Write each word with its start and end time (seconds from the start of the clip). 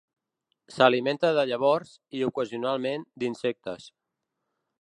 S'alimenta 0.75 1.31
de 1.39 1.43
llavors 1.51 1.93
i, 1.99 2.25
ocasionalment, 2.31 3.07
d'insectes. 3.25 3.91